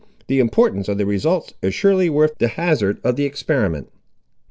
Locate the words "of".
0.89-0.97, 3.03-3.17